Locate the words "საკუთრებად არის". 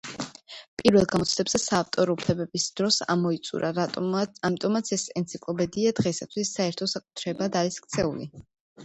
6.95-7.79